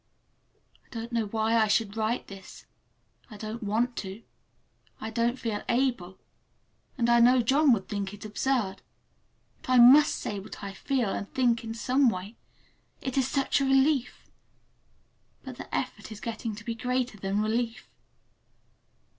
[0.83, 2.65] I don't know why I should write this.
[3.29, 4.23] I don't want to.
[4.99, 6.17] I don't feel able.
[6.97, 8.81] And I know John would think it absurd.
[9.61, 13.65] But I must say what I feel and think in some way—it is such a
[13.65, 14.25] relief!
[15.43, 17.87] But the effort is getting to be greater than the relief.